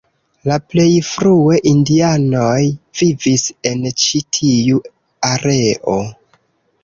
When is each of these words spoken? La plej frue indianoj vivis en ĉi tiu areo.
La 0.49 0.55
plej 0.71 0.85
frue 1.09 1.57
indianoj 1.71 2.63
vivis 3.01 3.43
en 3.71 3.85
ĉi 4.05 4.21
tiu 4.37 4.81
areo. 5.31 5.99